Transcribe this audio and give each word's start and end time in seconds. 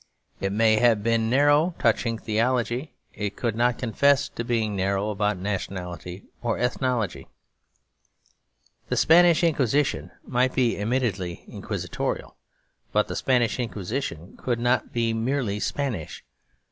It 0.39 0.51
may 0.51 0.77
have 0.77 1.03
been 1.03 1.29
narrow 1.29 1.75
touching 1.77 2.17
theology, 2.17 2.95
it 3.13 3.35
could 3.35 3.55
not 3.55 3.77
confess 3.77 4.29
to 4.29 4.43
being 4.43 4.75
narrow 4.75 5.11
about 5.11 5.37
nationality 5.37 6.23
or 6.41 6.57
ethnology. 6.57 7.27
The 8.89 8.97
Spanish 8.97 9.43
Inquisition 9.43 10.09
might 10.25 10.55
be 10.55 10.75
admittedly 10.79 11.45
Inquisitorial; 11.47 12.35
but 12.91 13.09
the 13.09 13.15
Spanish 13.15 13.59
Inquisition 13.59 14.35
could 14.37 14.57
not 14.57 14.91
be 14.91 15.13
merely 15.13 15.59
Spanish. 15.59 16.23